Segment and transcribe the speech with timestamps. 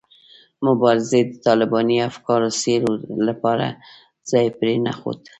[0.65, 3.67] مبارزې د طالباني افکارو څېړلو لپاره
[4.29, 5.19] ځای پرې نه ښود.